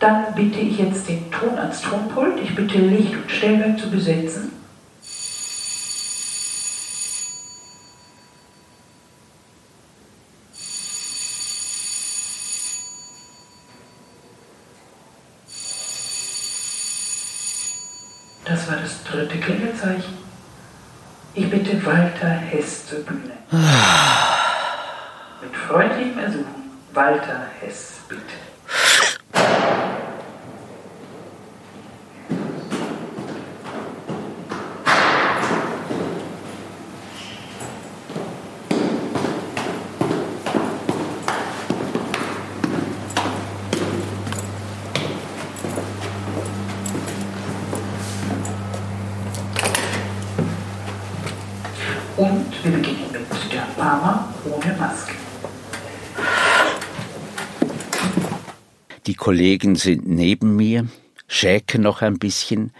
[0.00, 2.40] Dann bitte ich jetzt den Ton ans Tonpult.
[2.40, 4.52] Ich bitte Licht und Stellwerk zu besetzen.
[18.44, 20.14] Das war das dritte Klingelzeichen.
[21.34, 23.34] Ich bitte Walter Hess zur Bühne.
[25.42, 28.47] Mit freundlichem Ersuchen, Walter Hess, bitte.
[59.28, 60.88] Kollegen sind neben mir,
[61.26, 62.72] schäken noch ein bisschen,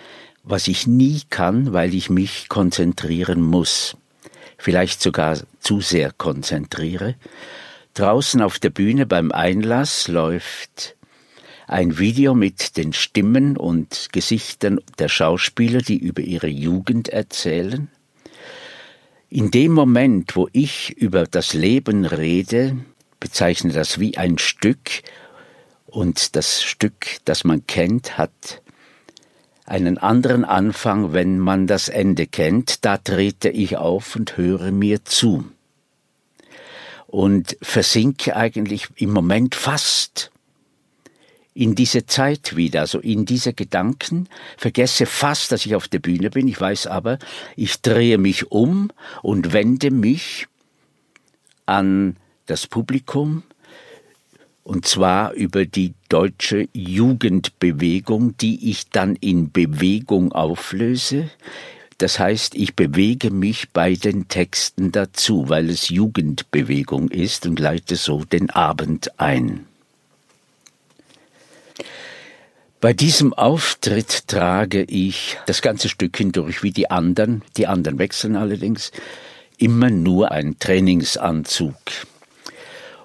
[0.43, 3.99] was ich nie kann, weil ich mich konzentrieren muss.
[4.57, 7.17] Vielleicht sogar zu sehr konzentriere.
[7.93, 10.97] Draußen auf der Bühne beim Einlass läuft
[11.67, 17.91] ein Video mit den Stimmen und Gesichtern der Schauspieler, die über ihre Jugend erzählen.
[19.29, 22.79] In dem Moment, wo ich über das Leben rede,
[23.21, 25.03] bezeichne das wie ein Stück
[25.91, 28.63] und das Stück, das man kennt, hat
[29.65, 32.85] einen anderen Anfang, wenn man das Ende kennt.
[32.85, 35.45] Da trete ich auf und höre mir zu.
[37.07, 40.31] Und versinke eigentlich im Moment fast
[41.55, 46.31] in diese Zeit wieder, also in diese Gedanken, vergesse fast, dass ich auf der Bühne
[46.31, 47.19] bin, ich weiß aber,
[47.57, 48.91] ich drehe mich um
[49.23, 50.47] und wende mich
[51.67, 53.43] an das Publikum,
[54.69, 61.31] und zwar über die deutsche Jugendbewegung, die ich dann in Bewegung auflöse.
[61.97, 67.97] Das heißt, ich bewege mich bei den Texten dazu, weil es Jugendbewegung ist und leite
[67.97, 69.65] so den Abend ein.
[72.83, 78.37] Bei diesem Auftritt trage ich das ganze Stück hindurch wie die anderen, die anderen wechseln
[78.37, 78.93] allerdings,
[79.57, 81.75] immer nur einen Trainingsanzug.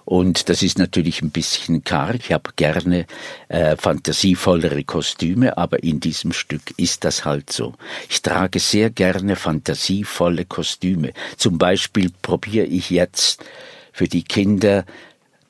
[0.05, 2.15] Und das ist natürlich ein bisschen karg.
[2.19, 3.05] Ich habe gerne
[3.47, 7.73] äh, fantasievollere Kostüme, aber in diesem Stück ist das halt so.
[8.09, 11.13] Ich trage sehr gerne fantasievolle Kostüme.
[11.37, 13.43] Zum Beispiel probiere ich jetzt
[13.91, 14.85] für die Kinder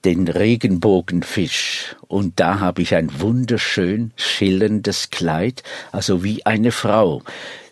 [0.06, 7.24] den Regenbogenfisch und da habe ich ein wunderschön schillerndes Kleid, also wie eine Frau.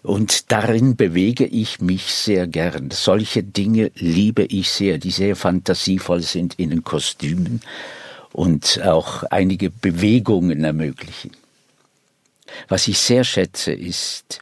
[0.03, 2.89] Und darin bewege ich mich sehr gern.
[2.91, 7.61] Solche Dinge liebe ich sehr, die sehr fantasievoll sind in den Kostümen
[8.33, 11.31] und auch einige Bewegungen ermöglichen.
[12.67, 14.41] Was ich sehr schätze, ist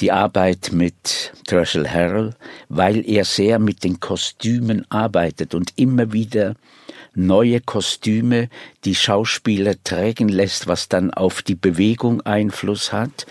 [0.00, 2.34] die Arbeit mit Treshel Harrell,
[2.68, 6.54] weil er sehr mit den Kostümen arbeitet und immer wieder
[7.14, 8.48] neue Kostüme
[8.84, 13.26] die Schauspieler trägen lässt, was dann auf die Bewegung Einfluss hat.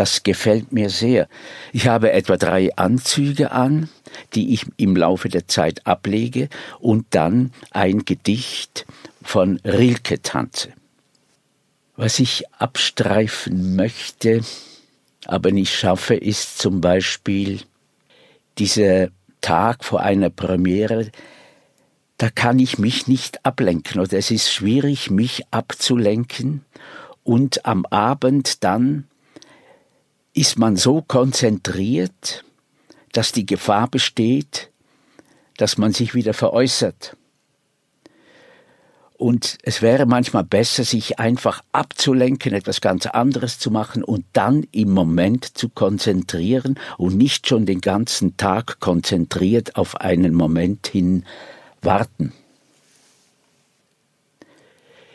[0.00, 1.28] Das gefällt mir sehr.
[1.74, 3.90] Ich habe etwa drei Anzüge an,
[4.34, 8.86] die ich im Laufe der Zeit ablege und dann ein Gedicht
[9.20, 10.70] von Rilke tanze.
[11.96, 14.40] Was ich abstreifen möchte,
[15.26, 17.60] aber nicht schaffe, ist zum Beispiel
[18.56, 19.08] dieser
[19.42, 21.10] Tag vor einer Premiere,
[22.16, 26.64] da kann ich mich nicht ablenken oder es ist schwierig, mich abzulenken
[27.22, 29.04] und am Abend dann
[30.34, 32.44] ist man so konzentriert,
[33.12, 34.70] dass die Gefahr besteht,
[35.56, 37.16] dass man sich wieder veräußert.
[39.20, 44.66] Und es wäre manchmal besser, sich einfach abzulenken, etwas ganz anderes zu machen und dann
[44.72, 51.26] im Moment zu konzentrieren und nicht schon den ganzen Tag konzentriert auf einen Moment hin
[51.82, 52.32] warten.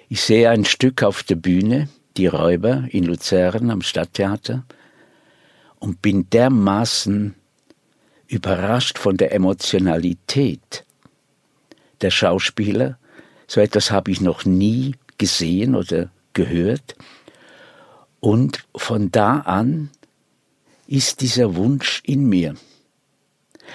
[0.08, 4.66] Ich sehe ein Stück auf der Bühne, Die Räuber in Luzern am Stadttheater,
[5.80, 7.36] und bin dermaßen
[8.28, 10.84] überrascht von der Emotionalität
[12.02, 12.98] der Schauspieler,
[13.48, 16.96] so etwas habe ich noch nie gesehen oder gehört.
[18.20, 19.92] Und von da an
[20.88, 22.56] ist dieser Wunsch in mir.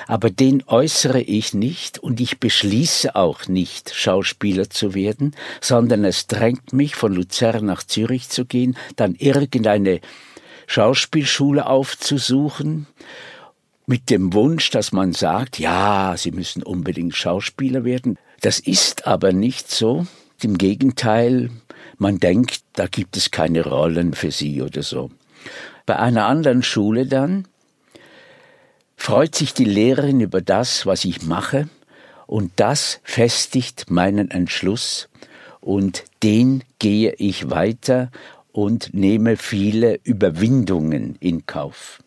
[0.07, 6.27] Aber den äußere ich nicht und ich beschließe auch nicht, Schauspieler zu werden, sondern es
[6.27, 10.01] drängt mich, von Luzern nach Zürich zu gehen, dann irgendeine
[10.71, 12.87] Schauspielschule aufzusuchen,
[13.87, 18.19] mit dem Wunsch, dass man sagt, ja, Sie müssen unbedingt Schauspieler werden.
[18.41, 20.07] Das ist aber nicht so.
[20.41, 21.51] Im Gegenteil,
[21.99, 25.11] Man denkt, da gibt es keine Rollen für sie oder so.
[25.87, 27.49] Bei einer anderen Schule dann
[28.97, 31.69] freut sich die Lehrerin über das, was ich mache,
[32.29, 35.09] und das festigt meinen Entschluss,
[35.61, 38.13] und den gehe ich weiter
[38.53, 42.03] und nehme viele Überwindungen in Kauf.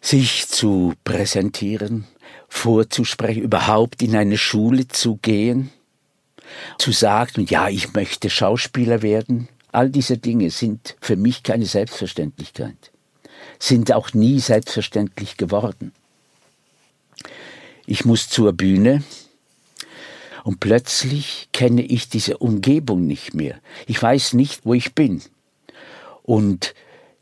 [0.00, 2.06] Sich zu präsentieren,
[2.48, 5.70] vorzusprechen, überhaupt in eine Schule zu gehen,
[6.78, 12.92] zu sagen, ja, ich möchte Schauspieler werden, all diese Dinge sind für mich keine Selbstverständlichkeit,
[13.58, 15.92] sind auch nie selbstverständlich geworden.
[17.86, 19.02] Ich muss zur Bühne
[20.44, 23.56] und plötzlich kenne ich diese Umgebung nicht mehr.
[23.86, 25.22] Ich weiß nicht, wo ich bin.
[26.22, 26.74] Und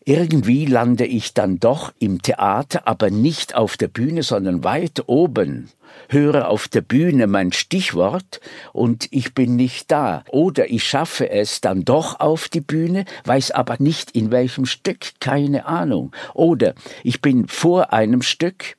[0.05, 5.71] irgendwie lande ich dann doch im Theater, aber nicht auf der Bühne, sondern weit oben,
[6.09, 8.41] höre auf der Bühne mein Stichwort
[8.73, 10.25] und ich bin nicht da.
[10.31, 15.21] Oder ich schaffe es dann doch auf die Bühne, weiß aber nicht in welchem Stück,
[15.21, 16.11] keine Ahnung.
[16.35, 16.75] Oder
[17.05, 18.77] ich bin vor einem Stück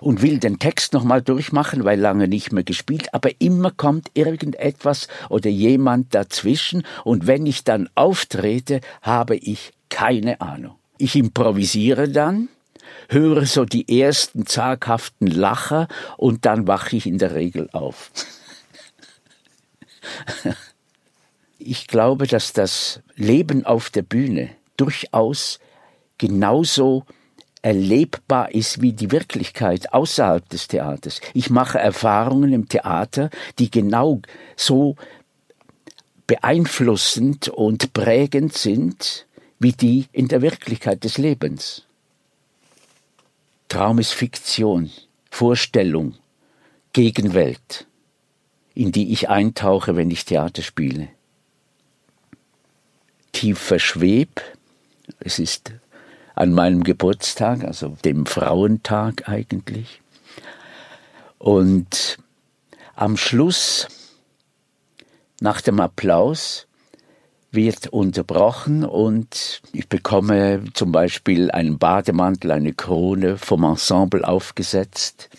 [0.00, 5.08] und will den Text nochmal durchmachen, weil lange nicht mehr gespielt, aber immer kommt irgendetwas
[5.28, 10.76] oder jemand dazwischen und wenn ich dann auftrete, habe ich keine Ahnung.
[10.98, 12.48] Ich improvisiere dann,
[13.08, 18.10] höre so die ersten zaghaften Lacher und dann wache ich in der Regel auf.
[21.58, 25.58] ich glaube, dass das Leben auf der Bühne durchaus
[26.18, 27.04] genauso
[27.62, 31.20] erlebbar ist wie die Wirklichkeit außerhalb des Theaters.
[31.34, 34.20] Ich mache Erfahrungen im Theater, die genau
[34.56, 34.96] so
[36.26, 39.26] beeinflussend und prägend sind
[39.58, 41.84] wie die in der Wirklichkeit des Lebens.
[43.68, 44.90] Traum ist Fiktion,
[45.30, 46.14] Vorstellung,
[46.92, 47.86] Gegenwelt,
[48.74, 51.08] in die ich eintauche, wenn ich Theater spiele.
[53.32, 54.40] Tief verschweb,
[55.20, 55.72] es ist
[56.34, 60.00] an meinem Geburtstag, also dem Frauentag eigentlich.
[61.38, 62.18] Und
[62.94, 63.88] am Schluss,
[65.40, 66.66] nach dem Applaus,
[67.52, 75.30] wird unterbrochen und ich bekomme zum Beispiel einen Bademantel, eine Krone vom Ensemble aufgesetzt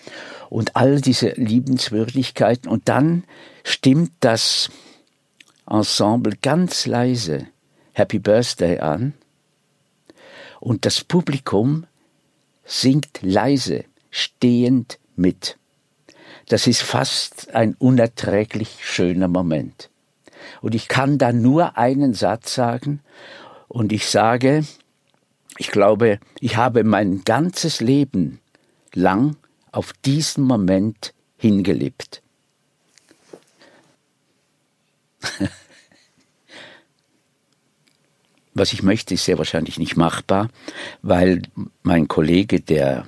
[0.49, 3.23] und all diese Liebenswürdigkeiten und dann
[3.63, 4.69] stimmt das
[5.69, 7.47] Ensemble ganz leise
[7.93, 9.13] Happy Birthday an
[10.61, 11.85] und das Publikum
[12.63, 15.57] singt leise, stehend mit.
[16.47, 19.89] Das ist fast ein unerträglich schöner Moment.
[20.61, 23.01] Und ich kann da nur einen Satz sagen.
[23.67, 24.63] Und ich sage,
[25.57, 28.39] ich glaube, ich habe mein ganzes Leben
[28.93, 29.35] lang
[29.71, 32.21] auf diesen Moment hingelebt.
[38.53, 40.49] Was ich möchte, ist sehr wahrscheinlich nicht machbar,
[41.01, 41.41] weil
[41.83, 43.05] mein Kollege, der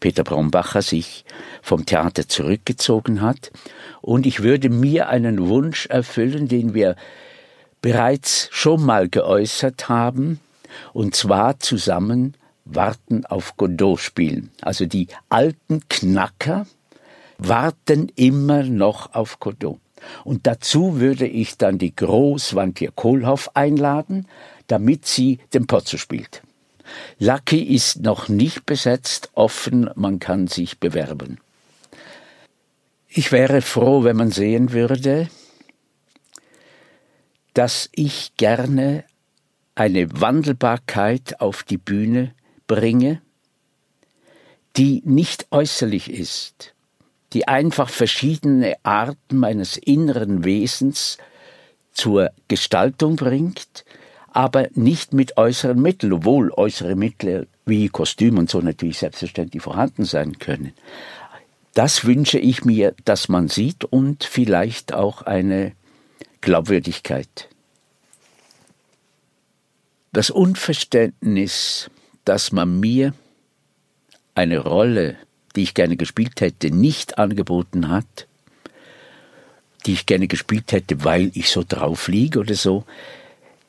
[0.00, 1.24] Peter Braunbacher, sich
[1.62, 3.52] vom Theater zurückgezogen hat
[4.00, 6.96] und ich würde mir einen Wunsch erfüllen, den wir
[7.80, 10.40] bereits schon mal geäußert haben,
[10.92, 12.34] und zwar zusammen
[12.64, 14.50] Warten auf Godot spielen.
[14.60, 16.66] Also die alten Knacker
[17.38, 19.78] warten immer noch auf Godot.
[20.24, 24.26] Und dazu würde ich dann die Großwantier Kohlhoff einladen,
[24.66, 26.42] damit sie den Pozzo spielt.
[27.18, 31.38] Lucky ist noch nicht besetzt, offen, man kann sich bewerben.
[33.08, 35.28] Ich wäre froh, wenn man sehen würde,
[37.54, 39.04] dass ich gerne
[39.74, 42.34] eine Wandelbarkeit auf die Bühne
[42.66, 43.20] bringe,
[44.76, 46.74] die nicht äußerlich ist,
[47.32, 51.18] die einfach verschiedene Arten meines inneren Wesens
[51.92, 53.84] zur Gestaltung bringt,
[54.32, 60.04] aber nicht mit äußeren Mitteln, obwohl äußere Mittel wie Kostüm und so natürlich selbstverständlich vorhanden
[60.04, 60.72] sein können.
[61.74, 65.72] Das wünsche ich mir, dass man sieht und vielleicht auch eine
[66.40, 67.48] Glaubwürdigkeit.
[70.12, 71.90] Das Unverständnis,
[72.24, 73.14] dass man mir
[74.34, 75.16] eine Rolle,
[75.56, 78.26] die ich gerne gespielt hätte, nicht angeboten hat,
[79.84, 82.84] die ich gerne gespielt hätte, weil ich so drauf liege oder so,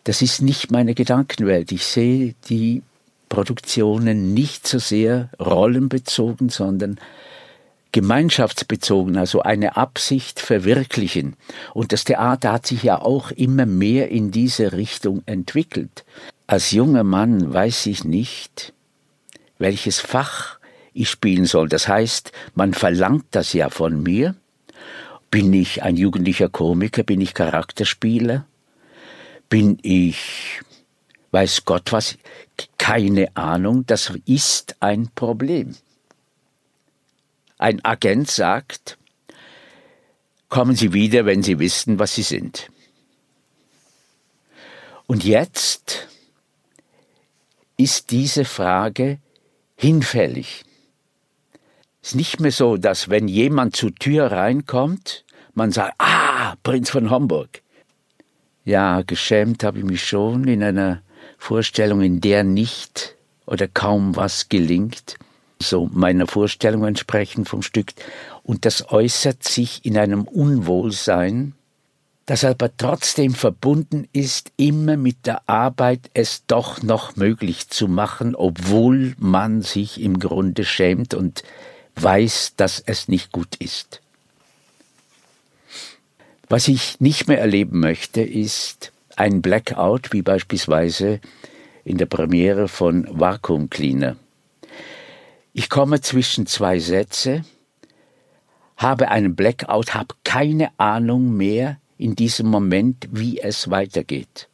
[0.04, 1.72] das ist nicht meine Gedankenwelt.
[1.72, 2.84] Ich sehe die
[3.30, 7.00] Produktionen nicht so sehr rollenbezogen, sondern
[7.92, 11.36] gemeinschaftsbezogen, also eine Absicht verwirklichen.
[11.74, 16.04] Und das Theater hat sich ja auch immer mehr in diese Richtung entwickelt.
[16.48, 18.74] Als junger Mann weiß ich nicht,
[19.58, 20.60] welches Fach
[20.94, 21.70] ich spielen soll.
[21.70, 24.36] Das heißt, man verlangt das ja von mir.
[25.32, 27.04] Bin ich ein jugendlicher Komiker?
[27.04, 28.46] Bin ich Charakterspieler?
[29.54, 30.62] Bin ich,
[31.30, 32.18] weiß Gott was,
[32.80, 35.76] keine Ahnung, das ist ein Problem.
[37.60, 38.98] Ein Agent sagt,
[40.50, 42.72] kommen Sie wieder, wenn Sie wissen, was Sie sind.
[45.06, 46.08] Und jetzt
[47.78, 49.20] ist diese Frage
[49.76, 50.66] hinfällig.
[52.02, 56.90] Es ist nicht mehr so, dass wenn jemand zur Tür reinkommt, man sagt, ah, Prinz
[56.90, 57.63] von Homburg.
[58.66, 61.02] Ja, geschämt habe ich mich schon in einer
[61.38, 63.16] Vorstellung, in der nicht
[63.46, 65.16] oder kaum was gelingt,
[65.62, 67.92] so meiner Vorstellung entsprechend vom Stück.
[68.42, 71.56] Und das äußert sich in einem Unwohlsein,
[72.26, 78.34] das aber trotzdem verbunden ist, immer mit der Arbeit, es doch noch möglich zu machen,
[78.34, 81.44] obwohl man sich im Grunde schämt und
[81.96, 84.03] weiß, dass es nicht gut ist.
[86.50, 91.20] Was ich nicht mehr erleben möchte, ist ein Blackout, wie beispielsweise
[91.86, 94.18] in der Premiere von Vacuum Cleaner.
[95.54, 97.44] Ich komme zwischen zwei Sätze,
[98.78, 104.50] habe einen Blackout, habe keine Ahnung mehr in diesem Moment, wie es weitergeht.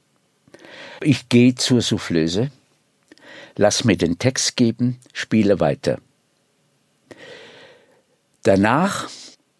[1.02, 2.52] Ich gehe zur Soufflöse,
[3.56, 6.00] lass mir den Text geben, spiele weiter.
[8.44, 9.10] Danach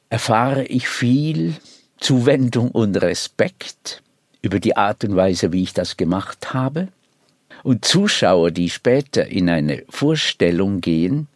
[0.10, 1.56] erfahre ich viel
[2.00, 4.02] Zuwendung und Respekt
[4.42, 6.88] über die Art und Weise, wie ich das gemacht habe.
[7.64, 11.28] Und Zuschauer, die später in eine Vorstellung gehen,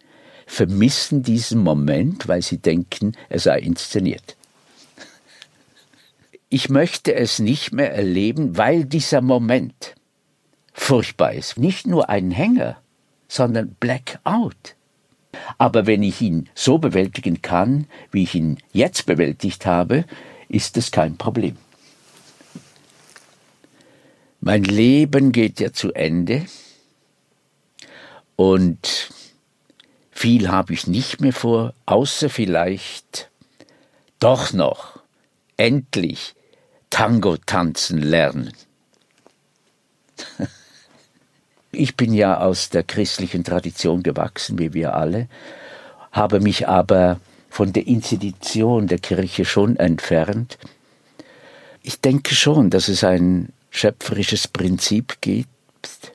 [0.45, 4.37] vermissen diesen Moment, weil sie denken, er sei inszeniert.
[6.49, 9.95] Ich möchte es nicht mehr erleben, weil dieser Moment
[10.71, 11.57] furchtbar ist.
[11.57, 12.77] Nicht nur ein Hänger,
[13.27, 14.75] sondern Blackout.
[15.57, 20.05] Aber wenn ich ihn so bewältigen kann, wie ich ihn jetzt bewältigt habe,
[20.53, 21.57] ist es kein Problem.
[24.39, 26.45] Mein Leben geht ja zu Ende
[28.35, 29.09] und
[30.11, 33.31] viel habe ich nicht mehr vor, außer vielleicht
[34.19, 34.99] doch noch
[35.57, 36.35] endlich
[36.89, 38.53] Tango tanzen lernen.
[41.75, 45.27] Ich bin ja aus der christlichen Tradition gewachsen, wie wir alle,
[46.11, 47.19] habe mich aber
[47.53, 50.57] von der Institution der Kirche schon entfernt.
[51.83, 56.13] Ich denke schon, dass es ein schöpferisches Prinzip gibt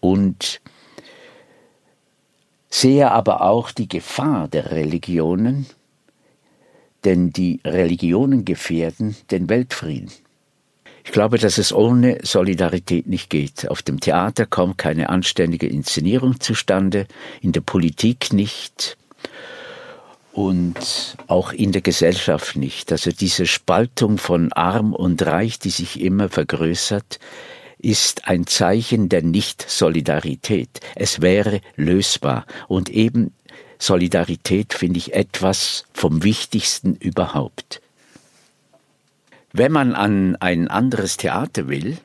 [0.00, 0.62] und
[2.70, 5.66] sehe aber auch die Gefahr der Religionen,
[7.04, 10.10] denn die Religionen gefährden den Weltfrieden.
[11.04, 13.70] Ich glaube, dass es ohne Solidarität nicht geht.
[13.70, 17.06] Auf dem Theater kommt keine anständige Inszenierung zustande,
[17.42, 18.96] in der Politik nicht
[20.32, 22.92] und auch in der Gesellschaft nicht.
[22.92, 27.18] Also diese Spaltung von arm und reich, die sich immer vergrößert,
[27.78, 30.80] ist ein Zeichen der Nicht-Solidarität.
[30.94, 32.46] Es wäre lösbar.
[32.68, 33.32] Und eben
[33.78, 37.80] Solidarität finde ich etwas vom Wichtigsten überhaupt.
[39.52, 41.96] Wenn man an ein anderes Theater will,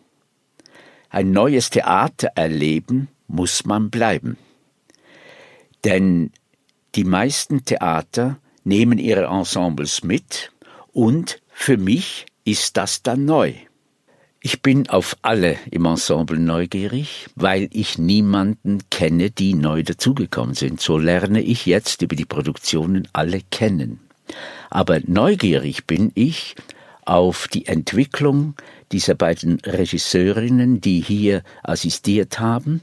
[1.10, 4.38] ein neues Theater erleben, muss man bleiben.
[5.84, 6.32] Denn
[6.96, 10.52] die meisten Theater nehmen ihre Ensembles mit
[10.94, 13.54] und für mich ist das dann neu.
[14.40, 20.80] Ich bin auf alle im Ensemble neugierig, weil ich niemanden kenne, die neu dazugekommen sind.
[20.80, 24.00] So lerne ich jetzt über die Produktionen alle kennen.
[24.70, 26.56] Aber neugierig bin ich
[27.06, 28.56] auf die Entwicklung
[28.92, 32.82] dieser beiden Regisseurinnen, die hier assistiert haben,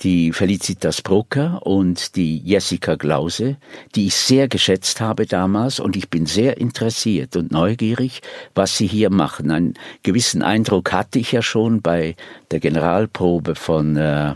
[0.00, 3.56] die Felicitas Brucker und die Jessica Glause,
[3.94, 8.20] die ich sehr geschätzt habe damals und ich bin sehr interessiert und neugierig,
[8.54, 9.50] was sie hier machen.
[9.50, 12.16] Einen gewissen Eindruck hatte ich ja schon bei
[12.50, 14.34] der Generalprobe von äh,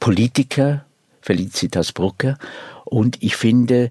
[0.00, 0.84] Politiker,
[1.20, 2.38] Felicitas Brucker
[2.84, 3.90] und ich finde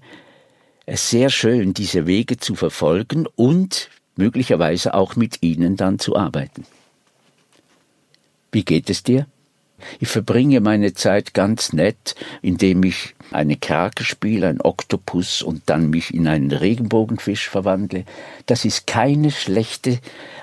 [0.86, 6.66] es sehr schön, diese Wege zu verfolgen und möglicherweise auch mit ihnen dann zu arbeiten.
[8.50, 9.26] Wie geht es dir?
[10.00, 15.90] Ich verbringe meine Zeit ganz nett, indem ich eine Krake spiele, ein Oktopus und dann
[15.90, 18.04] mich in einen Regenbogenfisch verwandle.
[18.46, 19.98] Das ist keine schlechte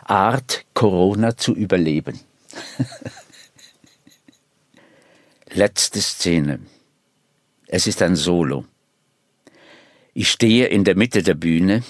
[0.05, 2.19] Art, Corona zu überleben.
[5.51, 6.59] Letzte Szene.
[7.67, 8.65] Es ist ein Solo.
[10.13, 11.83] Ich stehe in der Mitte der Bühne.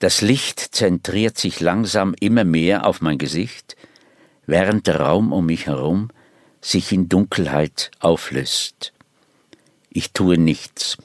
[0.00, 3.76] Das Licht zentriert sich langsam immer mehr auf mein Gesicht,
[4.46, 6.10] während der Raum um mich herum
[6.62, 8.92] sich in Dunkelheit auflöst.
[9.90, 10.96] Ich tue nichts.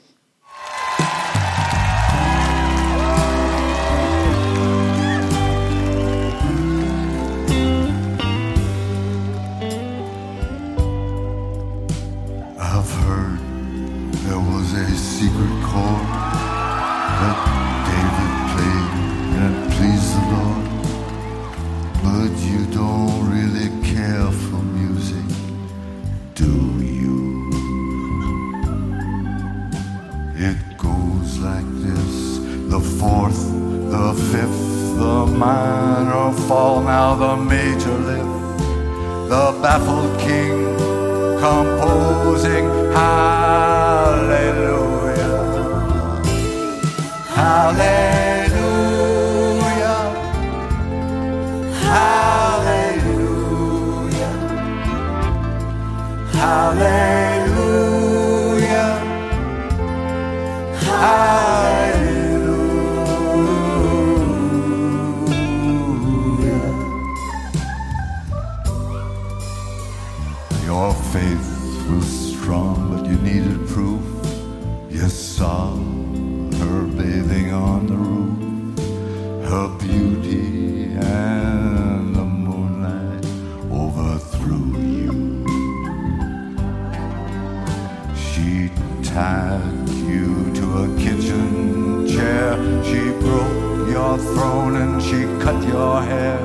[90.98, 96.40] Kitchen chair, she broke your throne and she cut your hair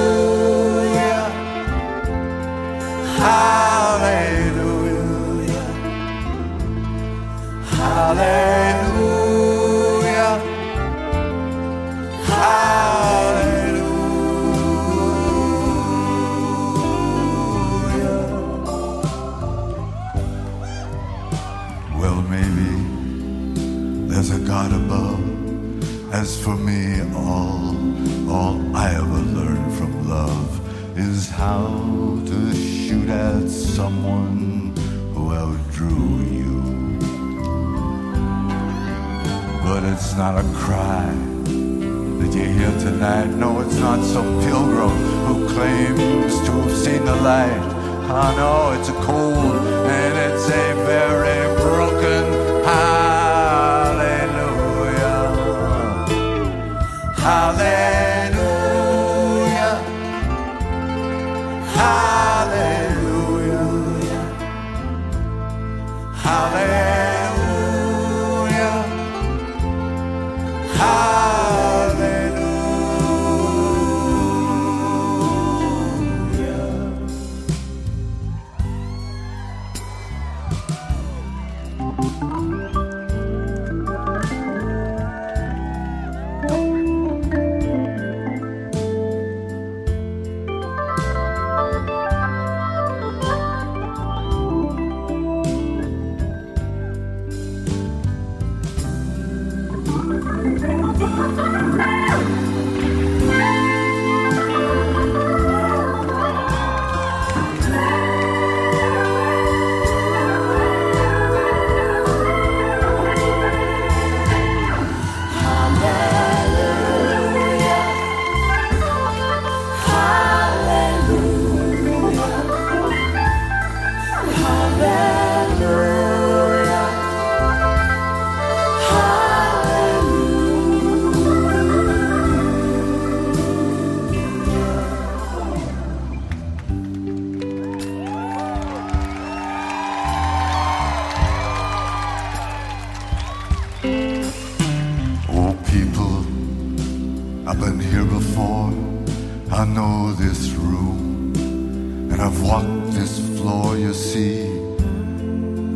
[3.20, 4.56] Hallelujah.
[7.76, 8.55] Hallelujah.
[26.16, 27.76] As for me, all,
[28.32, 30.50] all I ever learned from love
[30.96, 31.66] is how
[32.24, 34.72] to shoot at someone
[35.12, 36.54] who outdrew you.
[39.62, 41.04] But it's not a cry
[42.18, 43.26] that you hear tonight.
[43.26, 47.60] No, it's not some pilgrim who claims to have seen the light.
[48.08, 49.56] I know it's a cold
[50.00, 51.55] and it's a very
[57.54, 57.95] now.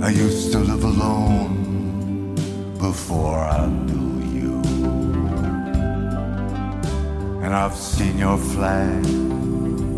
[0.03, 2.35] I used to live alone
[2.79, 4.63] before I knew you.
[7.43, 9.05] And I've seen your flag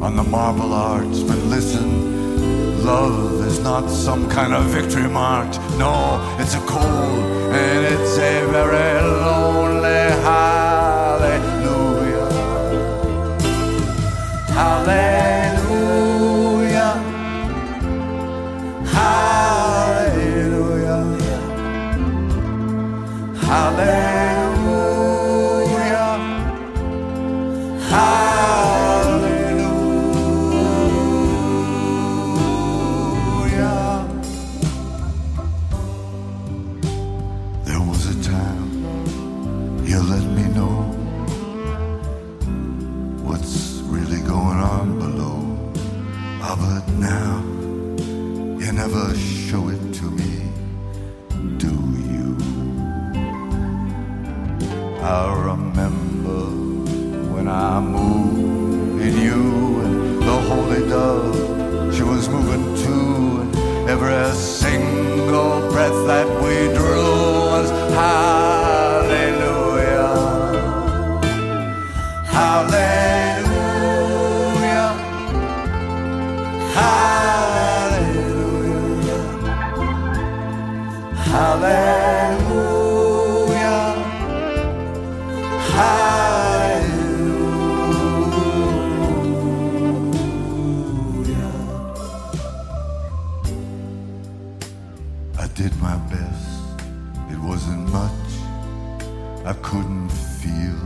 [0.02, 5.56] on the marble arch, but listen, love is not some kind of victory march.
[5.78, 8.91] No, it's a cold and it's a very
[81.54, 81.58] I
[95.54, 96.00] did not
[97.92, 98.10] much.
[99.44, 100.80] I couldn't feel,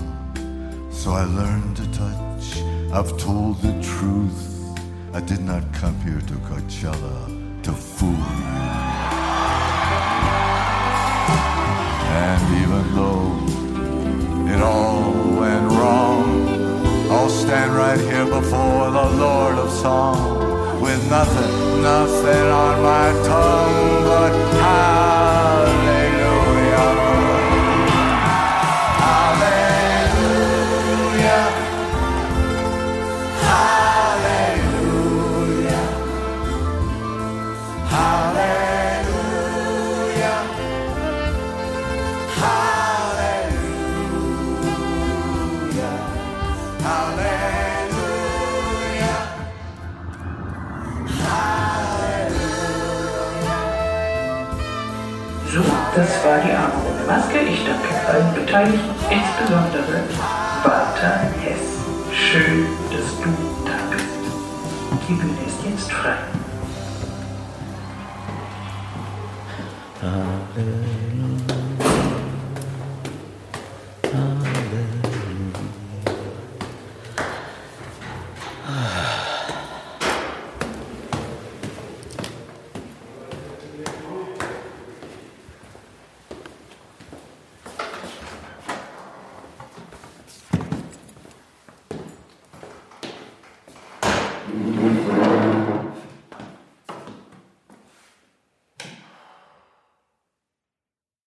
[0.90, 2.60] so I learned to touch,
[2.92, 4.76] I've told the truth,
[5.12, 8.85] I did not come here to Coachella to fool you.
[17.46, 24.32] Stand right here before the Lord of Song with nothing, nothing on my tongue but
[24.60, 25.15] hallelujah.
[56.26, 57.38] War die Arme ohne Maske.
[57.38, 60.02] Ich danke allen Beteiligten, insbesondere
[60.64, 61.78] Walter Hess.
[62.12, 63.30] Schön, dass du
[63.64, 64.06] da bist.
[65.08, 66.16] Die Bühne ist jetzt frei.
[70.02, 71.55] Halleluja.